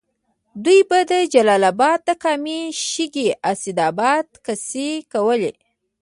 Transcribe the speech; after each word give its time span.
دوی 0.63 0.79
به 0.89 0.99
د 1.11 1.13
جلال 1.33 1.63
اباد 1.71 1.99
د 2.07 2.09
کامې، 2.23 2.61
شګۍ، 2.89 3.27
اسداباد 3.51 4.27
کیسې 4.45 4.89
کولې. 5.13 5.51